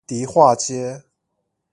[0.07, 1.03] 迪化街